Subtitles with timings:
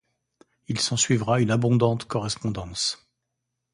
[0.67, 3.07] Il s'ensuivra une abondante correspondance.